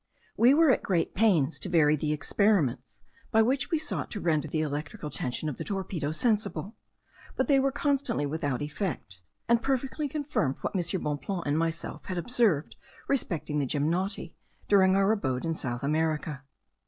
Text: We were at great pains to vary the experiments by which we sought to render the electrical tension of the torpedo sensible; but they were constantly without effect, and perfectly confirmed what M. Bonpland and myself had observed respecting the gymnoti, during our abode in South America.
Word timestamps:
We 0.35 0.55
were 0.55 0.71
at 0.71 0.81
great 0.81 1.13
pains 1.13 1.59
to 1.59 1.69
vary 1.69 1.95
the 1.95 2.11
experiments 2.11 3.01
by 3.31 3.43
which 3.43 3.69
we 3.69 3.77
sought 3.77 4.09
to 4.09 4.19
render 4.19 4.47
the 4.47 4.61
electrical 4.61 5.11
tension 5.11 5.47
of 5.47 5.57
the 5.59 5.63
torpedo 5.63 6.11
sensible; 6.11 6.75
but 7.35 7.47
they 7.47 7.59
were 7.59 7.71
constantly 7.71 8.25
without 8.25 8.63
effect, 8.63 9.19
and 9.47 9.61
perfectly 9.61 10.07
confirmed 10.09 10.55
what 10.61 10.73
M. 10.75 10.81
Bonpland 11.03 11.43
and 11.45 11.55
myself 11.59 12.05
had 12.05 12.17
observed 12.17 12.77
respecting 13.07 13.59
the 13.59 13.67
gymnoti, 13.67 14.33
during 14.67 14.95
our 14.95 15.11
abode 15.11 15.45
in 15.45 15.53
South 15.53 15.83
America. 15.83 16.45